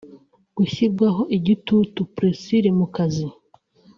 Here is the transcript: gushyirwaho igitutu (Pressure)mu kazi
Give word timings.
gushyirwaho 0.57 1.21
igitutu 1.37 1.99
(Pressure)mu 2.15 2.85
kazi 2.95 3.27